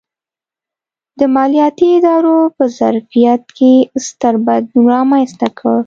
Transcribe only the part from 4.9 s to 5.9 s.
رامنځته کړ.